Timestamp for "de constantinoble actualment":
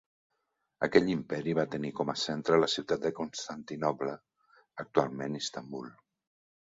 3.05-5.39